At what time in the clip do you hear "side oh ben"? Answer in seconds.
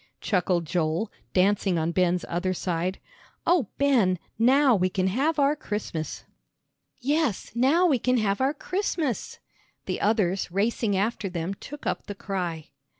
2.55-4.17